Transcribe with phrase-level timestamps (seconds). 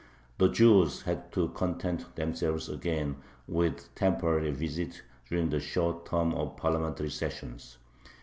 [0.39, 3.17] The Jews had to content themselves again
[3.47, 7.77] with temporary visits during the short term of the parliamentary sessions.